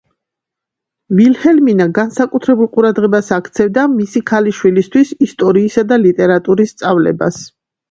ვილჰელმინა 1.19 1.87
განსაკუთრებულ 1.97 2.71
ყურადღებას 2.79 3.29
აქცევდა 3.37 3.85
მისი 3.93 4.25
ქალიშვილისთვის 4.33 5.15
ისტორიისა 5.29 5.87
და 5.95 6.03
ლიტერატურის 6.07 6.77
სწავლებას. 6.77 7.43